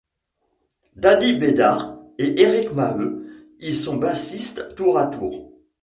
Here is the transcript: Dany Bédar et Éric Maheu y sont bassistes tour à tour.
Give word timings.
Dany 0.95 1.35
Bédar 1.37 1.95
et 2.17 2.39
Éric 2.41 2.73
Maheu 2.73 3.23
y 3.59 3.71
sont 3.71 3.97
bassistes 3.97 4.73
tour 4.73 4.97
à 4.97 5.05
tour. 5.05 5.53